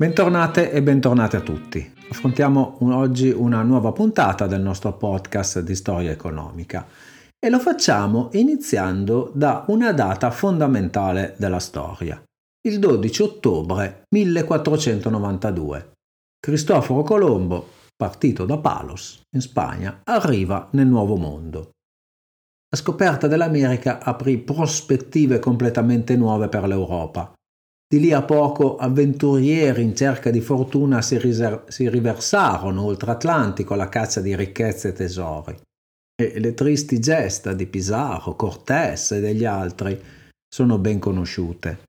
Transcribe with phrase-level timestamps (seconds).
[0.00, 1.92] Bentornate e bentornati a tutti.
[2.08, 6.86] Affrontiamo oggi una nuova puntata del nostro podcast di storia economica
[7.38, 12.18] e lo facciamo iniziando da una data fondamentale della storia,
[12.66, 15.92] il 12 ottobre 1492.
[16.38, 21.72] Cristoforo Colombo, partito da Palos, in Spagna, arriva nel Nuovo Mondo.
[22.70, 27.34] La scoperta dell'America aprì prospettive completamente nuove per l'Europa.
[27.92, 33.74] Di lì a poco avventurieri in cerca di fortuna si, riser- si riversarono oltre Atlantico
[33.74, 35.60] alla caccia di ricchezze e tesori
[36.20, 40.00] e le tristi gesta di Pizarro, Cortés e degli altri
[40.48, 41.82] sono ben conosciute.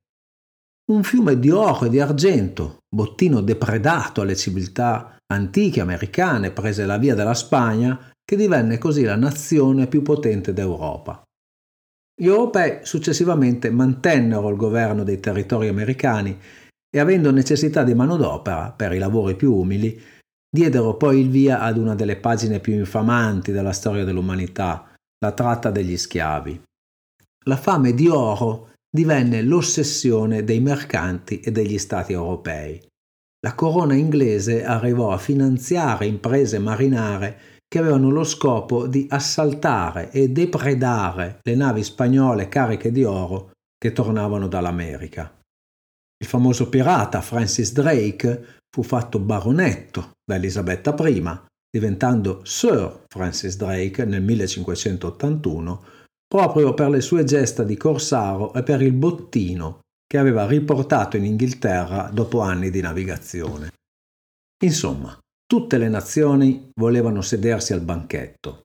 [0.91, 6.97] Un fiume di oro e di argento, bottino depredato alle civiltà antiche americane, prese la
[6.97, 11.21] via della Spagna, che divenne così la nazione più potente d'Europa.
[12.21, 16.38] Gli europei successivamente mantennero il governo dei territori americani
[16.87, 19.99] e avendo necessità di manodopera per i lavori più umili,
[20.48, 25.71] diedero poi il via ad una delle pagine più infamanti della storia dell'umanità, la tratta
[25.71, 26.62] degli schiavi.
[27.45, 32.79] La fame di oro divenne l'ossessione dei mercanti e degli stati europei.
[33.40, 37.40] La corona inglese arrivò a finanziare imprese marinare
[37.71, 43.93] che avevano lo scopo di assaltare e depredare le navi spagnole cariche di oro che
[43.93, 45.39] tornavano dall'America.
[46.21, 54.03] Il famoso pirata Francis Drake fu fatto baronetto da Elisabetta I, diventando Sir Francis Drake
[54.03, 55.83] nel 1581
[56.27, 61.23] proprio per le sue gesta di corsaro e per il bottino che aveva riportato in
[61.23, 63.71] Inghilterra dopo anni di navigazione.
[64.61, 65.17] Insomma,
[65.52, 68.62] tutte le nazioni volevano sedersi al banchetto.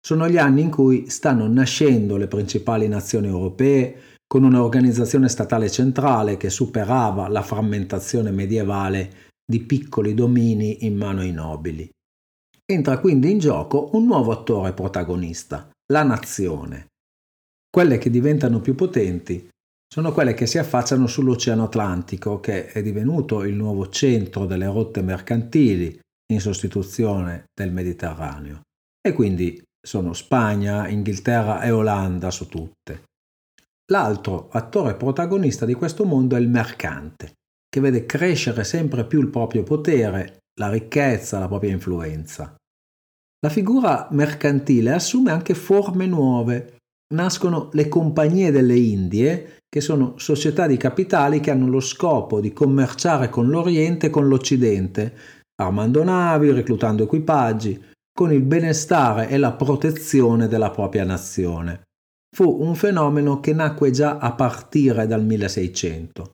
[0.00, 6.36] Sono gli anni in cui stanno nascendo le principali nazioni europee con un'organizzazione statale centrale
[6.36, 11.90] che superava la frammentazione medievale di piccoli domini in mano ai nobili.
[12.64, 16.86] Entra quindi in gioco un nuovo attore protagonista, la nazione.
[17.68, 19.48] Quelle che diventano più potenti
[19.92, 25.02] sono quelle che si affacciano sull'Oceano Atlantico, che è divenuto il nuovo centro delle rotte
[25.02, 28.60] mercantili in sostituzione del Mediterraneo.
[29.00, 33.02] E quindi sono Spagna, Inghilterra e Olanda su tutte.
[33.92, 37.32] L'altro attore protagonista di questo mondo è il mercante,
[37.68, 42.54] che vede crescere sempre più il proprio potere, la ricchezza, la propria influenza.
[43.44, 46.78] La figura mercantile assume anche forme nuove.
[47.14, 52.54] Nascono le compagnie delle Indie, che sono società di capitali che hanno lo scopo di
[52.54, 55.14] commerciare con l'Oriente e con l'Occidente,
[55.56, 57.82] armando navi, reclutando equipaggi,
[58.12, 61.82] con il benestare e la protezione della propria nazione
[62.34, 66.32] fu un fenomeno che nacque già a partire dal 1600.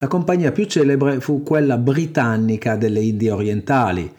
[0.00, 4.12] La compagnia più celebre fu quella britannica delle Indie orientali,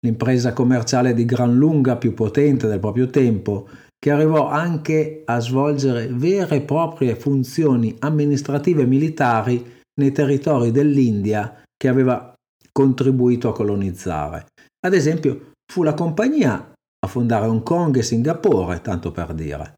[0.00, 6.08] l'impresa commerciale di gran lunga più potente del proprio tempo, che arrivò anche a svolgere
[6.08, 12.31] vere e proprie funzioni amministrative e militari nei territori dell'India che aveva
[12.72, 14.46] contribuito a colonizzare.
[14.84, 16.72] Ad esempio, fu la compagnia
[17.04, 19.74] a fondare Hong Kong e Singapore, tanto per dire.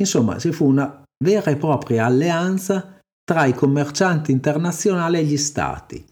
[0.00, 6.04] Insomma, ci fu una vera e propria alleanza tra i commercianti internazionali e gli stati.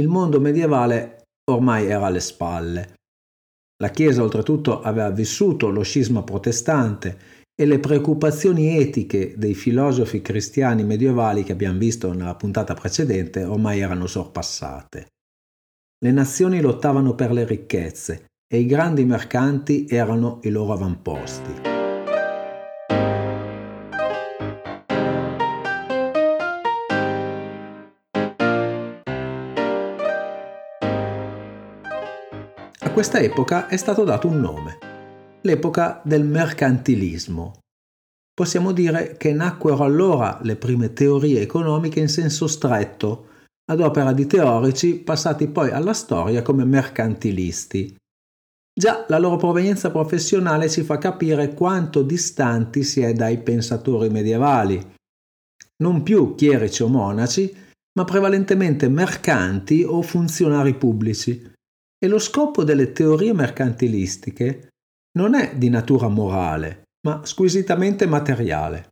[0.00, 2.94] Il mondo medievale ormai era alle spalle.
[3.82, 10.82] La Chiesa oltretutto aveva vissuto lo scisma protestante e le preoccupazioni etiche dei filosofi cristiani
[10.82, 15.08] medievali che abbiamo visto nella puntata precedente ormai erano sorpassate.
[16.02, 21.60] Le nazioni lottavano per le ricchezze e i grandi mercanti erano i loro avamposti.
[32.78, 34.78] A questa epoca è stato dato un nome,
[35.42, 37.58] l'epoca del mercantilismo.
[38.32, 43.26] Possiamo dire che nacquero allora le prime teorie economiche in senso stretto,
[43.70, 47.96] ad opera di teorici passati poi alla storia come mercantilisti.
[48.72, 54.94] Già la loro provenienza professionale ci fa capire quanto distanti si è dai pensatori medievali.
[55.82, 57.54] Non più chierici o monaci,
[57.98, 61.52] ma prevalentemente mercanti o funzionari pubblici,
[62.02, 64.68] e lo scopo delle teorie mercantilistiche
[65.18, 68.88] non è di natura morale, ma squisitamente materiale.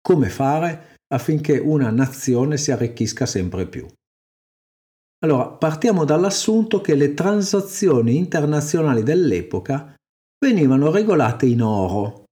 [0.00, 3.86] Come fare affinché una nazione si arricchisca sempre più?
[5.22, 9.94] Allora, partiamo dall'assunto che le transazioni internazionali dell'epoca
[10.42, 12.24] venivano regolate in oro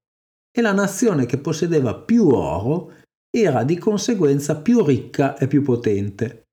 [0.51, 2.95] e la nazione che possedeva più oro
[3.31, 6.45] era di conseguenza più ricca e più potente.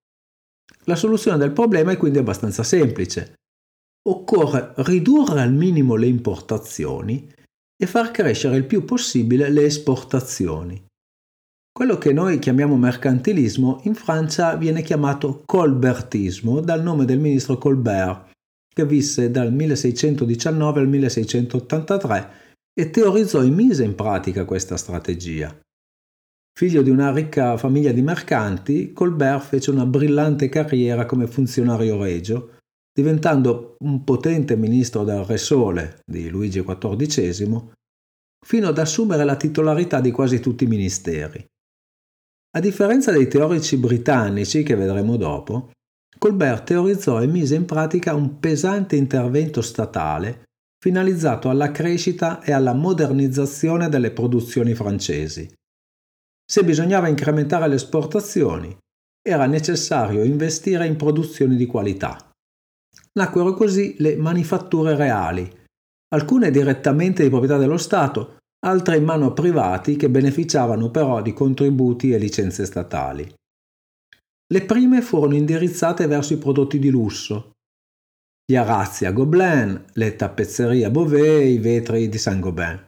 [0.86, 3.36] La soluzione del problema è quindi abbastanza semplice.
[4.08, 7.32] Occorre ridurre al minimo le importazioni
[7.78, 10.86] e far crescere il più possibile le esportazioni.
[11.78, 18.32] Quello che noi chiamiamo mercantilismo in Francia viene chiamato colbertismo dal nome del ministro Colbert,
[18.74, 22.30] che visse dal 1619 al 1683
[22.74, 25.54] e teorizzò e mise in pratica questa strategia.
[26.58, 32.56] Figlio di una ricca famiglia di mercanti, Colbert fece una brillante carriera come funzionario regio,
[32.90, 37.72] diventando un potente ministro del Re Sole di Luigi XIV,
[38.46, 41.46] fino ad assumere la titolarità di quasi tutti i ministeri.
[42.56, 45.72] A differenza dei teorici britannici che vedremo dopo,
[46.18, 50.44] Colbert teorizzò e mise in pratica un pesante intervento statale
[50.82, 55.52] finalizzato alla crescita e alla modernizzazione delle produzioni francesi.
[56.48, 58.78] Se bisognava incrementare le esportazioni,
[59.22, 62.30] era necessario investire in produzioni di qualità.
[63.20, 65.52] Nacquero così le manifatture reali,
[66.14, 71.34] alcune direttamente di proprietà dello Stato, altre in mano a privati che beneficiavano però di
[71.34, 73.32] contributi e licenze statali.
[74.48, 77.52] Le prime furono indirizzate verso i prodotti di lusso,
[78.48, 82.86] gli arazzi a Gobelin, le tappezzerie a Beauvais, i vetri di Saint-Gobain.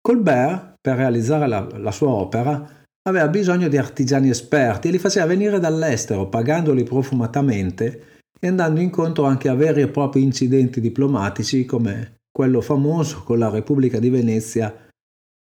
[0.00, 5.26] Colbert, per realizzare la, la sua opera, aveva bisogno di artigiani esperti e li faceva
[5.26, 12.19] venire dall'estero, pagandoli profumatamente e andando incontro anche a veri e propri incidenti diplomatici come
[12.30, 14.72] quello famoso con la Repubblica di Venezia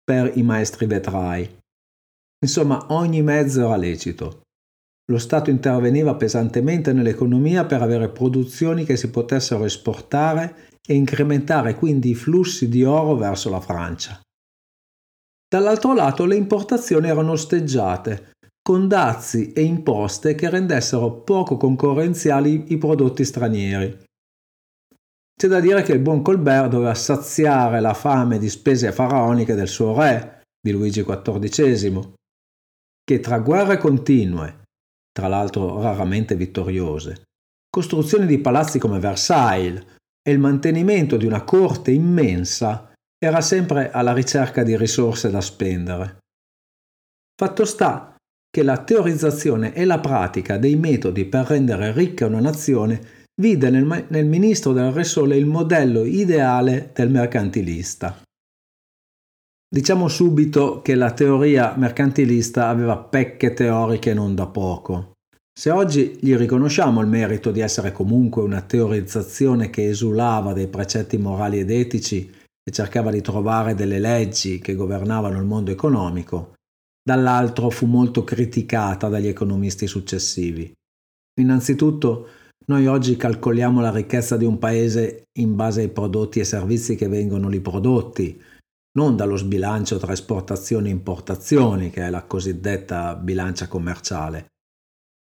[0.03, 1.49] per i maestri vetrai.
[2.43, 4.41] Insomma, ogni mezzo era lecito.
[5.11, 12.11] Lo Stato interveniva pesantemente nell'economia per avere produzioni che si potessero esportare e incrementare quindi
[12.11, 14.19] i flussi di oro verso la Francia.
[15.47, 18.31] Dall'altro lato le importazioni erano osteggiate,
[18.61, 24.03] con dazi e imposte che rendessero poco concorrenziali i prodotti stranieri.
[25.43, 29.67] C'è da dire che il buon Colbert doveva saziare la fame di spese faraoniche del
[29.67, 32.13] suo re, di Luigi XIV,
[33.03, 34.61] che tra guerre continue,
[35.11, 37.23] tra l'altro raramente vittoriose,
[37.69, 39.83] costruzioni di palazzi come Versailles
[40.25, 46.19] e il mantenimento di una corte immensa era sempre alla ricerca di risorse da spendere.
[47.35, 48.15] Fatto sta
[48.49, 54.05] che la teorizzazione e la pratica dei metodi per rendere ricca una nazione vide nel,
[54.09, 58.21] nel ministro del Re Sole il modello ideale del mercantilista.
[59.73, 65.13] Diciamo subito che la teoria mercantilista aveva pecche teoriche non da poco.
[65.51, 71.17] Se oggi gli riconosciamo il merito di essere comunque una teorizzazione che esulava dai precetti
[71.17, 72.31] morali ed etici
[72.63, 76.53] e cercava di trovare delle leggi che governavano il mondo economico,
[77.03, 80.71] dall'altro fu molto criticata dagli economisti successivi.
[81.39, 82.27] Innanzitutto
[82.65, 87.07] noi oggi calcoliamo la ricchezza di un paese in base ai prodotti e servizi che
[87.07, 88.41] vengono lì prodotti,
[88.95, 94.47] non dallo sbilancio tra esportazioni e importazioni, che è la cosiddetta bilancia commerciale.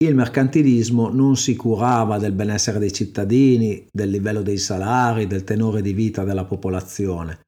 [0.02, 5.82] Il mercantilismo non si curava del benessere dei cittadini, del livello dei salari, del tenore
[5.82, 7.40] di vita della popolazione.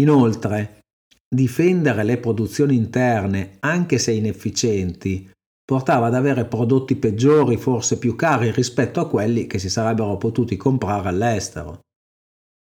[0.00, 0.80] Inoltre,
[1.28, 5.30] difendere le produzioni interne, anche se inefficienti,
[5.70, 10.56] portava ad avere prodotti peggiori, forse più cari rispetto a quelli che si sarebbero potuti
[10.56, 11.78] comprare all'estero.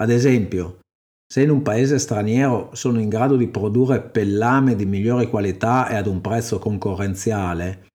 [0.03, 0.81] Ad esempio,
[1.27, 5.95] se in un paese straniero sono in grado di produrre pellame di migliore qualità e
[5.95, 7.87] ad un prezzo concorrenziale,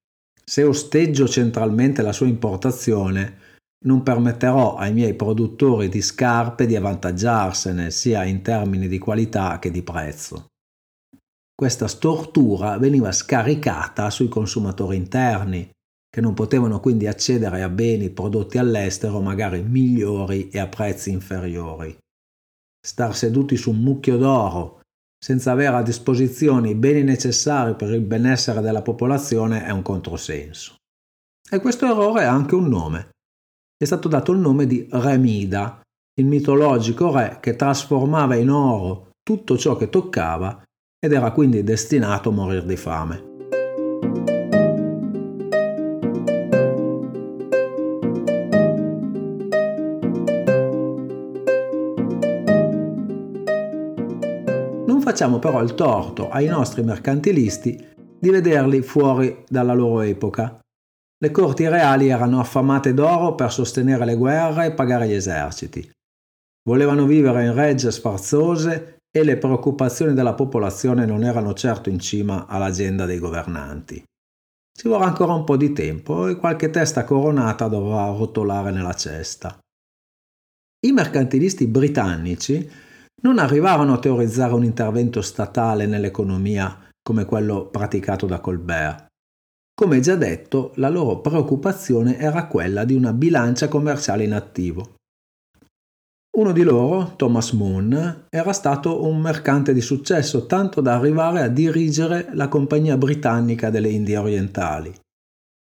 [0.45, 3.39] se osteggio centralmente la sua importazione,
[3.85, 9.71] non permetterò ai miei produttori di scarpe di avvantaggiarsene sia in termini di qualità che
[9.71, 10.47] di prezzo.
[11.59, 15.67] Questa stortura veniva scaricata sui consumatori interni,
[16.07, 21.97] che non potevano quindi accedere a beni prodotti all'estero magari migliori e a prezzi inferiori.
[22.79, 24.81] Star seduti su un mucchio d'oro,
[25.19, 30.75] senza avere a disposizione i beni necessari per il benessere della popolazione, è un controsenso.
[31.51, 33.09] E questo errore ha anche un nome.
[33.75, 35.81] È stato dato il nome di Remida,
[36.21, 40.63] il mitologico re che trasformava in oro tutto ciò che toccava
[40.99, 43.35] ed era quindi destinato a morire di fame.
[54.87, 60.59] Non facciamo però il torto ai nostri mercantilisti di vederli fuori dalla loro epoca.
[61.19, 65.89] Le corti reali erano affamate d'oro per sostenere le guerre e pagare gli eserciti.
[66.69, 72.45] Volevano vivere in regge sfarzose e le preoccupazioni della popolazione non erano certo in cima
[72.47, 74.03] all'agenda dei governanti.
[74.77, 79.59] Ci vorrà ancora un po' di tempo e qualche testa coronata dovrà rotolare nella cesta.
[80.87, 82.71] I mercantilisti britannici
[83.23, 89.07] non arrivarono a teorizzare un intervento statale nell'economia come quello praticato da Colbert.
[89.75, 94.96] Come già detto, la loro preoccupazione era quella di una bilancia commerciale in attivo.
[96.37, 101.49] Uno di loro, Thomas Moon, era stato un mercante di successo tanto da arrivare a
[101.49, 104.93] dirigere la Compagnia Britannica delle Indie Orientali.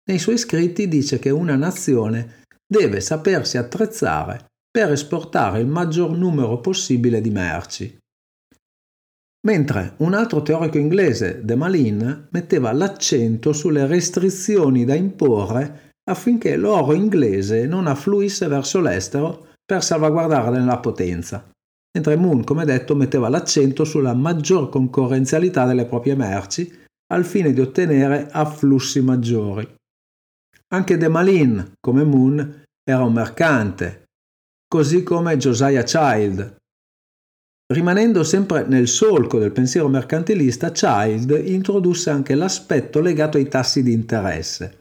[0.09, 6.59] Nei suoi scritti dice che una nazione deve sapersi attrezzare per esportare il maggior numero
[6.61, 7.99] possibile di merci.
[9.47, 16.95] Mentre un altro teorico inglese, De Malin, metteva l'accento sulle restrizioni da imporre affinché l'oro
[16.95, 21.51] inglese non affluisse verso l'estero per salvaguardare la potenza,
[21.93, 27.61] mentre Moon, come detto, metteva l'accento sulla maggior concorrenzialità delle proprie merci al fine di
[27.61, 29.69] ottenere afflussi maggiori.
[30.69, 34.05] Anche De Malin, come Moon, era un mercante
[34.69, 36.57] così come Josiah Child.
[37.73, 43.93] Rimanendo sempre nel solco del pensiero mercantilista, Child introdusse anche l'aspetto legato ai tassi di
[43.93, 44.79] interesse,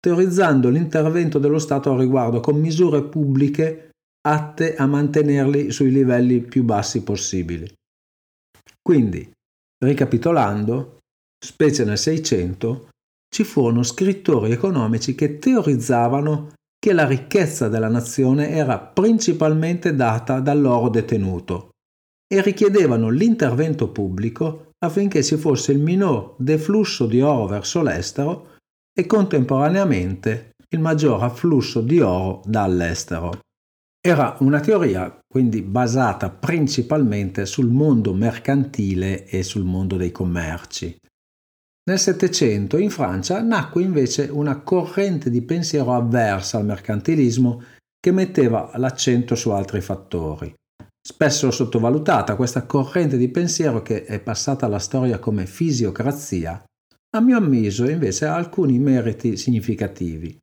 [0.00, 3.90] teorizzando l'intervento dello Stato al riguardo con misure pubbliche
[4.26, 7.72] atte a mantenerli sui livelli più bassi possibili.
[8.82, 9.30] Quindi,
[9.84, 10.98] ricapitolando,
[11.38, 12.88] specie nel Seicento,
[13.32, 20.88] ci furono scrittori economici che teorizzavano che la ricchezza della nazione era principalmente data dall'oro
[20.88, 21.70] detenuto
[22.26, 28.54] e richiedevano l'intervento pubblico affinché ci fosse il minor deflusso di oro verso l'estero
[28.92, 33.44] e contemporaneamente il maggior afflusso di oro dall'estero.
[34.06, 40.96] Era una teoria quindi basata principalmente sul mondo mercantile e sul mondo dei commerci.
[41.90, 47.60] Nel Settecento in Francia nacque invece una corrente di pensiero avversa al mercantilismo
[47.98, 50.54] che metteva l'accento su altri fattori.
[51.04, 56.64] Spesso sottovalutata questa corrente di pensiero che è passata alla storia come fisiocrazia,
[57.16, 60.38] a mio avviso invece ha alcuni meriti significativi.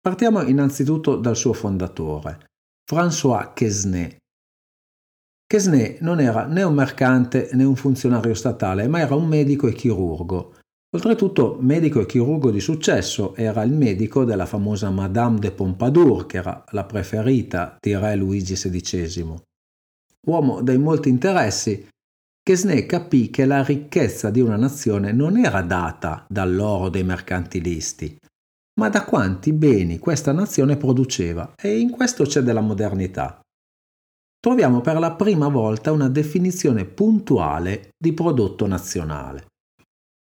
[0.00, 2.48] Partiamo innanzitutto dal suo fondatore,
[2.90, 4.16] François Quesnay.
[5.46, 9.72] Quesnay non era né un mercante né un funzionario statale, ma era un medico e
[9.72, 10.56] chirurgo.
[10.96, 16.38] Oltretutto medico e chirurgo di successo, era il medico della famosa Madame de Pompadour, che
[16.38, 19.36] era la preferita di re Luigi XVI.
[20.26, 21.86] Uomo dai molti interessi,
[22.42, 28.18] Quesnay capì che la ricchezza di una nazione non era data dall'oro dei mercantilisti,
[28.80, 33.40] ma da quanti beni questa nazione produceva, e in questo c'è della modernità
[34.40, 39.46] troviamo per la prima volta una definizione puntuale di prodotto nazionale.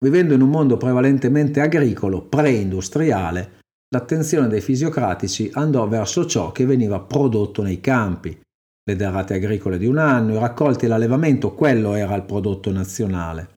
[0.04, 7.00] Vivendo in un mondo prevalentemente agricolo, pre-industriale, l'attenzione dei fisiocratici andò verso ciò che veniva
[7.00, 8.38] prodotto nei campi.
[8.86, 13.54] Le derrate agricole di un anno, i raccolti e l'allevamento, quello era il prodotto nazionale.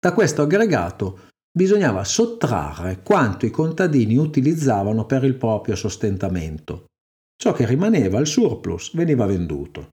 [0.00, 1.28] Da questo aggregato
[1.60, 6.86] bisognava sottrarre quanto i contadini utilizzavano per il proprio sostentamento.
[7.36, 9.90] Ciò che rimaneva, il surplus, veniva venduto.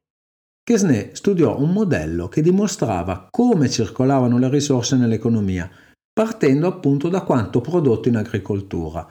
[0.63, 5.69] Quesnay studiò un modello che dimostrava come circolavano le risorse nell'economia,
[6.13, 9.05] partendo appunto da quanto prodotto in agricoltura.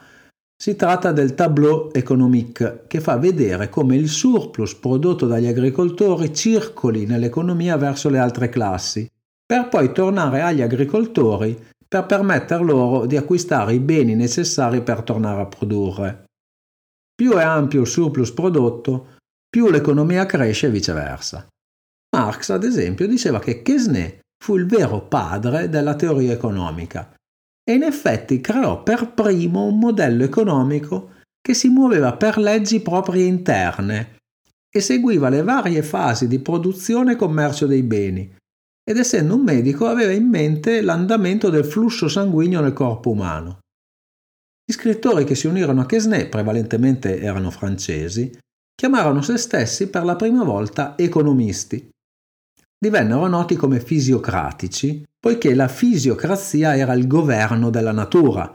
[0.59, 7.05] Si tratta del tableau économique che fa vedere come il surplus prodotto dagli agricoltori circoli
[7.05, 9.07] nell'economia verso le altre classi,
[9.45, 15.41] per poi tornare agli agricoltori per permettere loro di acquistare i beni necessari per tornare
[15.41, 16.25] a produrre.
[17.15, 19.15] Più è ampio il surplus prodotto,
[19.49, 21.47] più l'economia cresce e viceversa.
[22.15, 27.13] Marx, ad esempio, diceva che Quesnay fu il vero padre della teoria economica
[27.63, 33.25] e in effetti creò per primo un modello economico che si muoveva per leggi proprie
[33.25, 34.17] interne
[34.69, 38.35] e seguiva le varie fasi di produzione e commercio dei beni
[38.89, 43.59] ed essendo un medico aveva in mente l'andamento del flusso sanguigno nel corpo umano.
[44.63, 48.31] Gli scrittori che si unirono a Quesnay, prevalentemente erano francesi,
[48.73, 51.89] chiamarono se stessi per la prima volta economisti.
[52.79, 58.49] Divennero noti come fisiocratici, poiché la fisiocrazia era il governo della natura.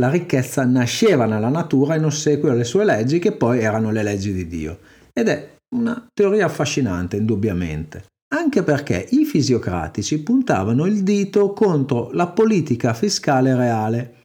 [0.00, 4.34] La ricchezza nasceva nella natura in ossequio alle sue leggi, che poi erano le leggi
[4.34, 4.80] di Dio.
[5.14, 8.04] Ed è una teoria affascinante, indubbiamente
[8.34, 14.22] anche perché i fisiocratici puntavano il dito contro la politica fiscale reale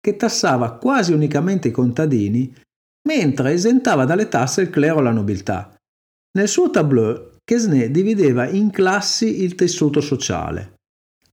[0.00, 2.54] che tassava quasi unicamente i contadini,
[3.08, 5.74] mentre esentava dalle tasse il clero e la nobiltà.
[6.36, 10.74] Nel suo tableau, Quesnay divideva in classi il tessuto sociale.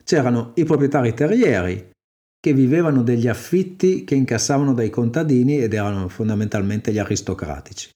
[0.03, 1.89] C'erano i proprietari terrieri,
[2.39, 7.89] che vivevano degli affitti che incassavano dai contadini ed erano fondamentalmente gli aristocratici.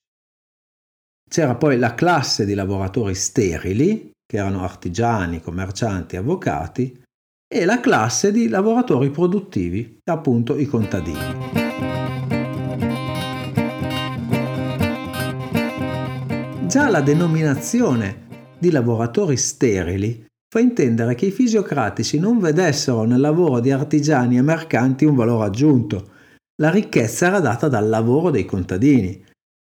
[1.35, 7.03] C'era poi la classe di lavoratori sterili, che erano artigiani, commercianti, avvocati,
[7.45, 11.19] e la classe di lavoratori produttivi, appunto i contadini.
[16.67, 18.27] Già la denominazione
[18.57, 24.41] di lavoratori sterili fa intendere che i fisiocratici non vedessero nel lavoro di artigiani e
[24.41, 26.11] mercanti un valore aggiunto.
[26.61, 29.33] La ricchezza era data dal lavoro dei contadini.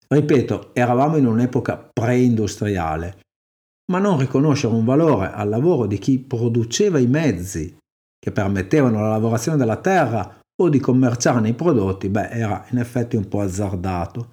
[0.08, 3.20] Ripeto, eravamo in un'epoca pre-industriale,
[3.92, 7.76] ma non riconoscere un valore al lavoro di chi produceva i mezzi
[8.20, 13.16] che permettevano la lavorazione della terra o di commerciarne i prodotti, beh, era in effetti
[13.16, 14.30] un po' azzardato.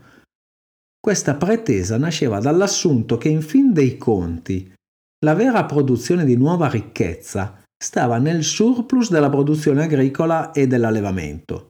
[1.00, 4.72] Questa pretesa nasceva dall'assunto che in fin dei conti
[5.24, 11.66] la vera produzione di nuova ricchezza stava nel surplus della produzione agricola e dell'allevamento.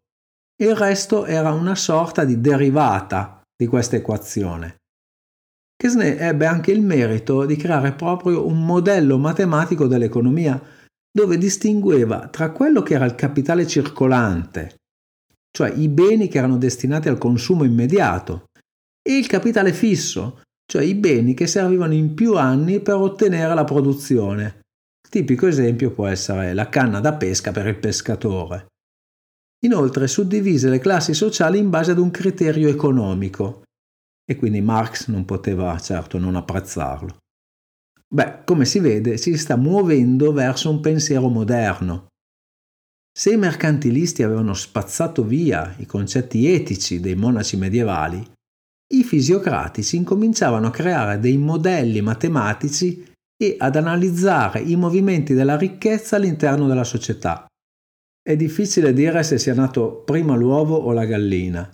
[0.62, 4.80] Il resto era una sorta di derivata di questa equazione.
[5.76, 10.60] Quesnay ebbe anche il merito di creare proprio un modello matematico dell'economia
[11.10, 14.76] dove distingueva tra quello che era il capitale circolante,
[15.50, 18.44] cioè i beni che erano destinati al consumo immediato,
[19.02, 23.64] e il capitale fisso, cioè i beni che servivano in più anni per ottenere la
[23.64, 24.60] produzione.
[25.08, 28.66] Tipico esempio può essere la canna da pesca per il pescatore.
[29.64, 33.62] Inoltre suddivise le classi sociali in base ad un criterio economico
[34.24, 37.16] e quindi Marx non poteva certo non apprezzarlo.
[38.12, 42.08] Beh, come si vede, si sta muovendo verso un pensiero moderno.
[43.14, 48.22] Se i mercantilisti avevano spazzato via i concetti etici dei monaci medievali,
[48.94, 53.10] i fisiocratici incominciavano a creare dei modelli matematici
[53.42, 57.46] e ad analizzare i movimenti della ricchezza all'interno della società.
[58.24, 61.68] È difficile dire se sia nato prima l'uovo o la gallina,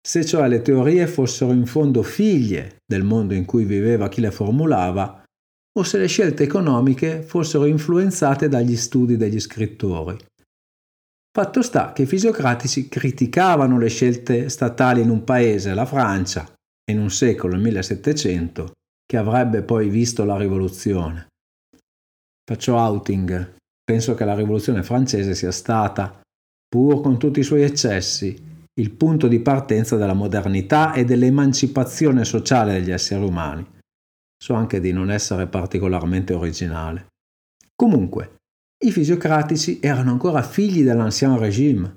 [0.00, 4.30] se cioè le teorie fossero in fondo figlie del mondo in cui viveva chi le
[4.30, 5.22] formulava,
[5.76, 10.16] o se le scelte economiche fossero influenzate dagli studi degli scrittori.
[11.36, 16.50] Fatto sta che i fisiocratici criticavano le scelte statali in un paese, la Francia,
[16.90, 18.72] in un secolo, il 1700,
[19.04, 21.26] che avrebbe poi visto la rivoluzione.
[22.48, 23.56] Faccio outing.
[23.84, 26.20] Penso che la rivoluzione francese sia stata,
[26.66, 28.34] pur con tutti i suoi eccessi,
[28.80, 33.64] il punto di partenza della modernità e dell'emancipazione sociale degli esseri umani.
[34.42, 37.06] So anche di non essere particolarmente originale.
[37.76, 38.36] Comunque,
[38.84, 41.96] i fisiocratici erano ancora figli dell'ancien regime.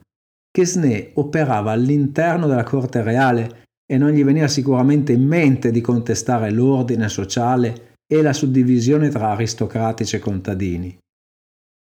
[0.51, 6.51] Quesnay operava all'interno della corte reale e non gli veniva sicuramente in mente di contestare
[6.51, 10.97] l'ordine sociale e la suddivisione tra aristocratici e contadini.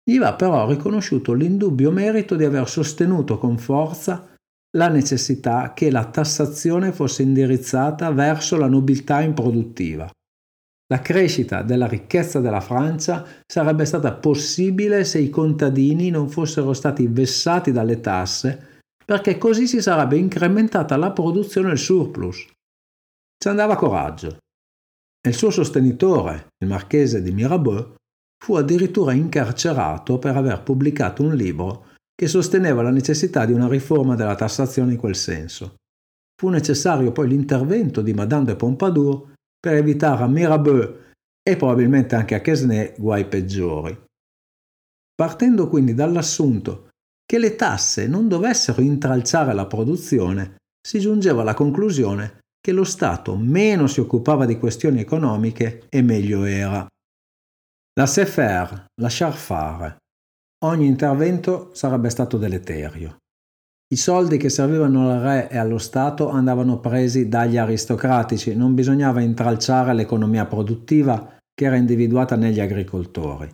[0.06, 4.36] Gli va però riconosciuto l'indubbio merito di aver sostenuto con forza
[4.76, 10.10] la necessità che la tassazione fosse indirizzata verso la nobiltà improduttiva.
[10.92, 17.06] La crescita della ricchezza della Francia sarebbe stata possibile se i contadini non fossero stati
[17.06, 22.46] vessati dalle tasse, perché così si sarebbe incrementata la produzione e il surplus.
[23.38, 24.38] Ci andava coraggio.
[25.20, 27.94] E il suo sostenitore, il marchese di Mirabeau,
[28.44, 34.16] fu addirittura incarcerato per aver pubblicato un libro che sosteneva la necessità di una riforma
[34.16, 35.76] della tassazione in quel senso.
[36.38, 40.94] Fu necessario poi l'intervento di Madame de Pompadour per evitare a Mirabeau
[41.42, 43.98] e probabilmente anche a Quesnay guai peggiori.
[45.14, 46.90] Partendo quindi dall'assunto
[47.24, 53.36] che le tasse non dovessero intralciare la produzione, si giungeva alla conclusione che lo Stato
[53.36, 56.86] meno si occupava di questioni economiche e meglio era.
[57.96, 59.98] Laissez faire, lasciar fare.
[60.64, 63.18] Ogni intervento sarebbe stato deleterio.
[63.86, 69.20] I soldi che servivano al re e allo Stato andavano presi dagli aristocratici, non bisognava
[69.20, 73.48] intralciare l'economia produttiva che era individuata negli agricoltori.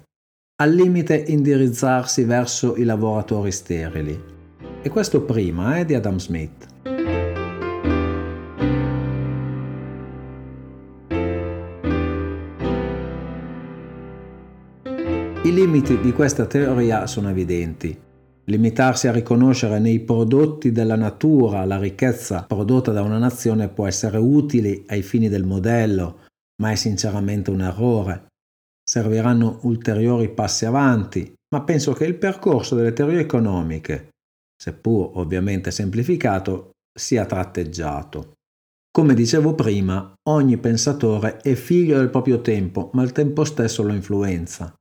[0.62, 4.18] Al limite indirizzarsi verso i lavoratori sterili.
[4.80, 6.69] E questo prima eh, di Adam Smith.
[15.60, 17.94] Limiti di questa teoria sono evidenti.
[18.44, 24.16] Limitarsi a riconoscere nei prodotti della natura la ricchezza prodotta da una nazione può essere
[24.16, 26.20] utile ai fini del modello,
[26.62, 28.28] ma è sinceramente un errore.
[28.82, 34.08] Serviranno ulteriori passi avanti, ma penso che il percorso delle teorie economiche,
[34.56, 38.32] seppur ovviamente semplificato, sia tratteggiato.
[38.90, 43.92] Come dicevo prima, ogni pensatore è figlio del proprio tempo, ma il tempo stesso lo
[43.92, 44.74] influenza.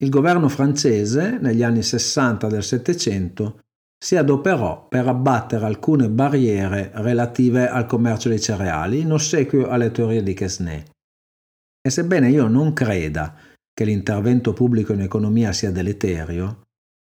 [0.00, 3.60] Il governo francese, negli anni 60 del Settecento,
[3.98, 10.22] si adoperò per abbattere alcune barriere relative al commercio dei cereali in ossequio alle teorie
[10.22, 10.84] di Quesnay.
[11.80, 13.34] E sebbene io non creda
[13.72, 16.62] che l'intervento pubblico in economia sia deleterio,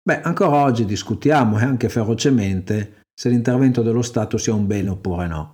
[0.01, 5.27] beh, ancora oggi discutiamo e anche ferocemente se l'intervento dello Stato sia un bene oppure
[5.27, 5.53] no.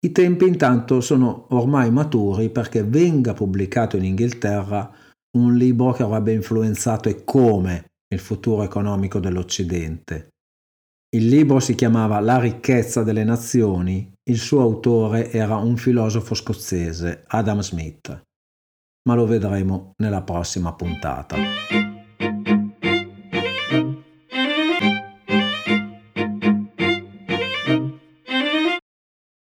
[0.00, 4.90] I tempi intanto sono ormai maturi perché venga pubblicato in Inghilterra
[5.36, 10.28] un libro che avrebbe influenzato e come il futuro economico dell'Occidente.
[11.10, 17.24] Il libro si chiamava La ricchezza delle nazioni, il suo autore era un filosofo scozzese,
[17.28, 18.22] Adam Smith.
[19.08, 21.36] Ma lo vedremo nella prossima puntata.